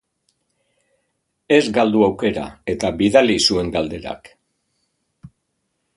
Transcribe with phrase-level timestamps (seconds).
[1.57, 4.33] Ez galdu aukera eta bidali zuen galderak.